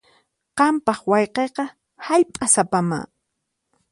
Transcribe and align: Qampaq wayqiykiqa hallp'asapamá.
Qampaq 0.57 0.99
wayqiykiqa 1.11 1.65
hallp'asapamá. 2.05 2.99